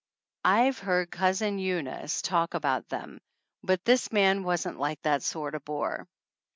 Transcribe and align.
I've 0.45 0.79
heard 0.79 1.11
Cousin 1.11 1.59
Eunice 1.59 2.23
talk 2.23 2.55
about 2.55 2.89
them, 2.89 3.19
but 3.61 3.85
this 3.85 4.11
man 4.11 4.43
wasn't 4.43 4.79
like 4.79 4.99
that 5.03 5.21
sort 5.21 5.53
of 5.53 5.63
bore. 5.63 6.07